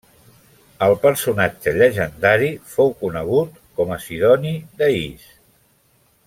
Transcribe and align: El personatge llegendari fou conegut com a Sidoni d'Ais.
El 0.85 0.93
personatge 1.03 1.73
llegendari 1.75 2.49
fou 2.71 2.91
conegut 3.03 3.61
com 3.81 3.95
a 3.97 4.01
Sidoni 4.07 4.55
d'Ais. 4.81 5.29